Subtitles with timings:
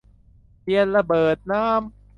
[0.61, 1.77] เทียนระเบิดน้ำ